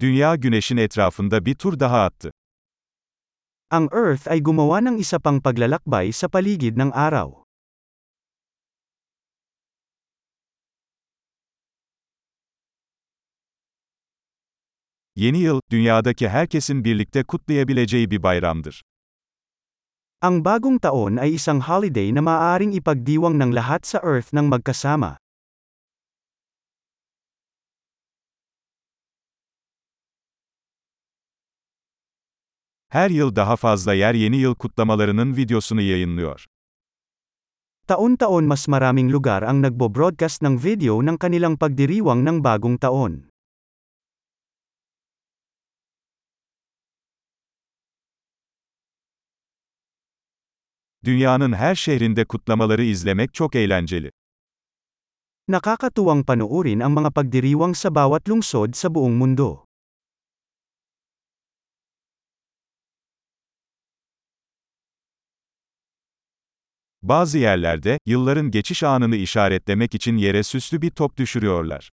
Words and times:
Dünya 0.00 0.36
güneşin 0.36 0.76
etrafında 0.76 1.46
bir 1.46 1.54
tur 1.54 1.80
daha 1.80 2.04
attı. 2.04 2.30
Ang 3.70 3.92
Earth 3.94 4.28
ay 4.28 4.40
gumawa 4.42 4.80
ng 4.80 5.00
isa 5.00 5.18
pang 5.18 5.42
paglalakbay 5.42 6.12
sa 6.12 6.28
paligid 6.28 6.76
ng 6.76 6.92
araw. 6.94 7.42
Yeni 15.16 15.38
yıl, 15.38 15.60
dünyadaki 15.70 16.28
herkesin 16.28 16.84
birlikte 16.84 17.24
kutlayabileceği 17.24 18.10
bir 18.10 18.22
bayramdır. 18.22 18.82
Ang 20.22 20.44
bagong 20.44 20.82
taon 20.82 21.16
ay 21.16 21.34
isang 21.34 21.60
holiday 21.60 22.14
na 22.14 22.20
maaaring 22.20 22.72
ipagdiwang 22.76 23.36
ng 23.40 23.52
lahat 23.56 23.86
sa 23.86 23.98
Earth 24.04 24.36
ng 24.36 24.48
magkasama. 24.48 25.16
Her 32.88 33.10
yıl 33.10 33.36
daha 33.36 33.56
fazla 33.56 33.94
yer 33.94 34.14
yeni 34.14 34.36
yıl 34.36 34.54
kutlamalarının 34.54 35.36
videosunu 35.36 35.80
yayınlıyor. 35.80 36.46
Taon-taon 37.86 38.44
mas 38.44 38.68
maraming 38.68 39.12
lugar 39.12 39.42
ang 39.42 39.62
nagbo-broadcast 39.62 40.42
ng 40.42 40.58
video 40.64 41.02
ng 41.02 41.18
kanilang 41.18 41.58
pagdiriwang 41.58 42.22
ng 42.22 42.42
bagong 42.44 42.78
taon. 42.78 43.30
Dünyanın 51.04 51.52
her 51.52 51.74
şehrinde 51.74 52.24
kutlamaları 52.24 52.82
izlemek 52.84 53.34
çok 53.34 53.54
eğlenceli. 53.56 54.10
Nakakatuwang 55.48 56.26
panoorin 56.26 56.80
ang 56.80 56.94
mga 56.94 57.10
pagdiriwang 57.10 57.74
sa 57.74 57.94
bawat 57.94 58.26
lungsod 58.26 58.74
sa 58.74 58.90
buong 58.90 59.14
mundo. 59.14 59.65
Bazı 67.08 67.38
yerlerde, 67.38 67.98
yılların 68.06 68.50
geçiş 68.50 68.82
anını 68.82 69.16
işaretlemek 69.16 69.94
için 69.94 70.16
yere 70.16 70.42
süslü 70.42 70.82
bir 70.82 70.90
top 70.90 71.16
düşürüyorlar. 71.16 71.90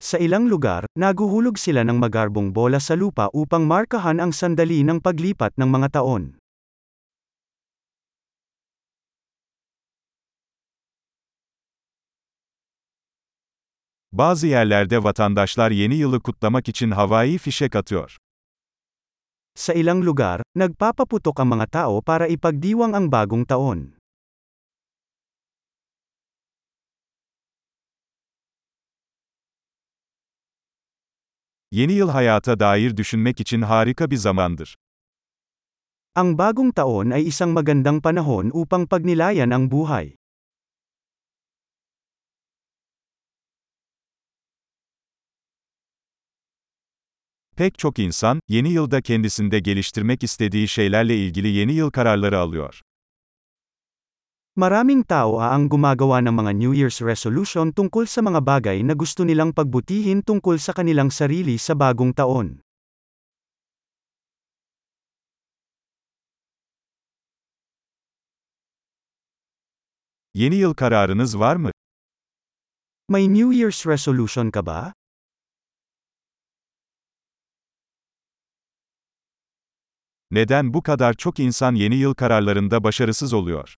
Sa 0.00 0.18
ilang 0.18 0.50
lugar, 0.50 0.84
naguhulog 0.96 1.58
sila 1.58 1.84
ng 1.84 1.98
magarbong 1.98 2.54
bola 2.54 2.80
sa 2.80 2.94
lupa 2.94 3.30
upang 3.32 3.66
markahan 3.66 4.18
ang 4.18 4.34
sandali 4.34 4.86
ng 4.86 5.02
paglipat 5.02 5.58
ng 5.58 5.68
mga 5.68 5.88
taon. 5.90 6.38
Bazı 14.12 14.46
yerlerde 14.46 15.04
vatandaşlar 15.04 15.70
yeni 15.70 15.94
yılı 15.94 16.20
kutlamak 16.20 16.68
için 16.68 16.90
havai 16.90 17.38
fişek 17.38 17.76
atıyor. 17.76 18.21
Sa 19.52 19.76
ilang 19.76 20.00
lugar, 20.00 20.40
nagpapaputok 20.56 21.36
ang 21.36 21.60
mga 21.60 21.66
tao 21.68 22.00
para 22.00 22.24
ipagdiwang 22.24 22.96
ang 22.96 23.12
bagong 23.12 23.44
taon. 23.44 23.92
Yeni 31.72 31.92
yıl 31.92 32.08
hayata 32.08 32.60
dair 32.60 32.96
düşünmek 32.96 33.40
için 33.40 33.62
harika 33.62 34.10
bir 34.10 34.16
zamandır. 34.16 34.76
Ang 36.16 36.36
bagong 36.36 36.72
taon 36.72 37.12
ay 37.12 37.28
isang 37.28 37.52
magandang 37.52 38.00
panahon 38.00 38.52
upang 38.52 38.84
pagnilayan 38.84 39.52
ang 39.52 39.68
buhay. 39.68 40.16
Pek 47.56 47.78
çok 47.78 47.98
insan, 47.98 48.40
yeni 48.48 48.72
yılda 48.72 49.00
kendisinde 49.00 49.58
geliştirmek 49.58 50.22
istediği 50.22 50.68
şeylerle 50.68 51.16
ilgili 51.16 51.48
yeni 51.48 51.72
yıl 51.72 51.90
kararları 51.90 52.38
alıyor. 52.38 52.80
Maraming 54.56 55.08
tao 55.08 55.40
ang 55.40 55.70
gumagawa 55.70 56.20
ng 56.20 56.28
mga 56.28 56.52
New 56.52 56.76
Year's 56.76 57.00
resolution 57.00 57.72
tungkol 57.72 58.04
sa 58.04 58.20
mga 58.20 58.40
bagay 58.46 58.84
na 58.84 58.92
gusto 58.92 59.24
nilang 59.24 59.52
pagbutihin 59.52 60.20
tungkol 60.20 60.60
sa 60.60 60.72
kanilang 60.72 61.08
sarili 61.08 61.56
sa 61.58 61.72
bagong 61.72 62.12
taon. 62.12 62.60
Yeni 70.34 70.56
yıl 70.56 70.74
kararınız 70.74 71.38
var 71.38 71.56
mı? 71.56 71.70
May 73.08 73.28
New 73.28 73.56
Year's 73.56 73.86
resolution 73.86 74.50
ka 74.50 74.66
ba? 74.66 74.92
Neden 80.32 80.74
bu 80.74 80.82
kadar 80.82 81.14
çok 81.14 81.38
insan 81.38 81.74
yeni 81.74 81.94
yıl 81.96 82.14
kararlarında 82.14 82.84
başarısız 82.84 83.32
oluyor? 83.32 83.74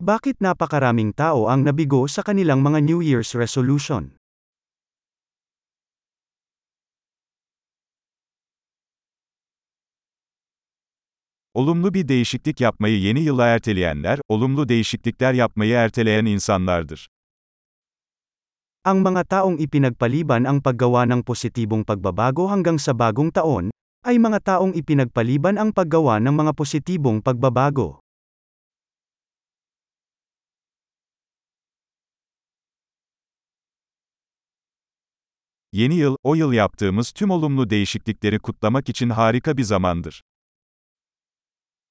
Bakit 0.00 0.40
napakaraming 0.40 1.16
tao 1.16 1.48
ang 1.48 1.66
nabigo 1.66 2.08
sa 2.08 2.22
kanilang 2.22 2.60
mga 2.64 2.78
New 2.78 3.04
Year's 3.04 3.34
resolution? 3.34 4.10
Olumlu 11.54 11.94
bir 11.94 12.08
değişiklik 12.08 12.60
yapmayı 12.60 13.00
yeni 13.00 13.20
yıla 13.20 13.46
erteleyenler, 13.46 14.18
olumlu 14.28 14.68
değişiklikler 14.68 15.32
yapmayı 15.34 15.74
erteleyen 15.74 16.24
insanlardır. 16.24 17.08
Ang 18.84 19.08
mga 19.08 19.24
taong 19.24 19.60
ipinagpaliban 19.60 20.44
ang 20.44 20.64
paggawa 20.64 21.04
ng 21.04 21.22
positibong 21.22 21.84
pagbabago 21.84 22.48
hanggang 22.48 22.80
sa 22.80 22.98
bagong 22.98 23.28
taon, 23.28 23.70
ay 24.00 24.16
mga 24.16 24.40
taong 24.40 24.72
ipinagpaliban 24.72 25.60
ang 25.60 25.76
paggawa 25.76 26.16
ng 26.24 26.32
mga 26.32 26.52
positibong 26.56 27.20
pagbabago. 27.20 28.00
Yeni 35.72 35.94
yıl, 35.94 36.16
o 36.22 36.34
yıl 36.34 36.52
yaptığımız 36.52 37.12
tüm 37.12 37.30
olumlu 37.30 37.70
değişiklikleri 37.70 38.38
kutlamak 38.38 38.88
için 38.88 39.10
harika 39.10 39.56
bir 39.56 39.62
zamandır. 39.62 40.22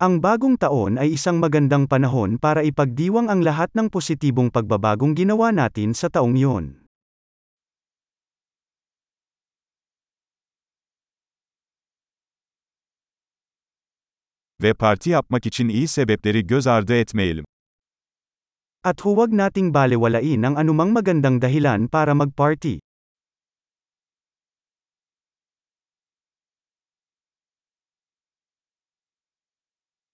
Ang 0.00 0.18
bagong 0.18 0.58
taon 0.58 0.98
ay 0.98 1.14
isang 1.14 1.38
magandang 1.38 1.86
panahon 1.86 2.34
para 2.34 2.66
ipagdiwang 2.66 3.30
ang 3.30 3.38
lahat 3.38 3.70
ng 3.70 3.86
positibong 3.86 4.50
pagbabagong 4.50 5.14
ginawa 5.14 5.54
natin 5.54 5.94
sa 5.94 6.10
taong 6.10 6.34
iyon. 6.34 6.81
Ve 14.62 14.74
parti 14.74 15.10
yapmak 15.10 15.46
için 15.46 15.68
iyi 15.68 15.88
sebepleri 15.88 16.46
göz 16.46 16.66
ardı 16.66 16.94
etmeyelim. 16.94 17.44
At 18.84 19.00
huwag 19.00 19.32
nating 19.32 19.74
balewalain 19.74 20.42
ang 20.42 20.58
anumang 20.58 20.92
magandang 20.92 21.42
dahilan 21.42 21.88
para 21.88 22.14
magparty. 22.14 22.78